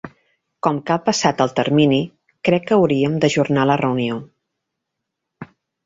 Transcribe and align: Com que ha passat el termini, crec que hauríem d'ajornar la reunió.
Com 0.67 0.79
que 0.87 0.95
ha 0.95 1.03
passat 1.09 1.43
el 1.45 1.53
termini, 1.59 2.01
crec 2.49 2.67
que 2.71 2.75
hauríem 2.79 3.21
d'ajornar 3.21 3.71
la 3.73 3.79
reunió. 3.87 4.23